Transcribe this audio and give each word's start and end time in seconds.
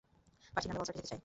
পারছি 0.53 0.65
না, 0.67 0.71
আমরা 0.73 0.79
কনসার্টে 0.81 0.99
যেতে 1.01 1.09
চাই। 1.11 1.19